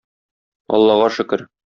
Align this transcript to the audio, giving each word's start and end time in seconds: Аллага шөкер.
Аллага 0.77 1.09
шөкер. 1.19 1.45